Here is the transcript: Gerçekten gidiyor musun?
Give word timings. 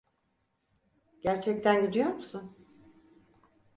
Gerçekten 1.21 1.85
gidiyor 1.85 2.09
musun? 2.13 2.57